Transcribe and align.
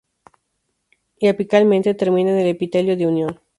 Y 1.19 1.27
apicalmente 1.27 1.93
termina 1.93 2.31
en 2.31 2.39
el 2.39 2.47
epitelio 2.47 2.97
de 2.97 3.05
unión. 3.05 3.39